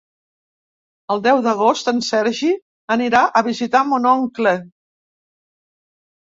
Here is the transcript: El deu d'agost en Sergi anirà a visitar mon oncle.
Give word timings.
El 1.15 1.19
deu 1.27 1.41
d'agost 1.47 1.91
en 1.91 2.01
Sergi 2.07 2.49
anirà 2.97 3.21
a 3.27 3.45
visitar 3.49 3.83
mon 3.93 4.09
oncle. 4.15 4.55